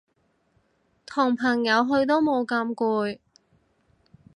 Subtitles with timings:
[1.05, 3.19] 同朋友去都冇咁攰